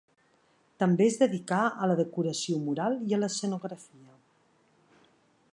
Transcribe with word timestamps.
També 0.83 1.05
es 1.07 1.17
dedicà 1.23 1.59
a 1.67 1.89
la 1.91 1.99
decoració 2.01 2.57
mural 2.65 2.99
i 3.11 3.17
a 3.19 3.23
l'escenografia. 3.23 4.19